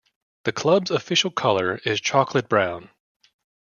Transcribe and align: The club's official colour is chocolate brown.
The 0.45 0.51
club's 0.51 0.89
official 0.89 1.29
colour 1.29 1.79
is 1.85 2.01
chocolate 2.01 2.49
brown. 2.49 2.89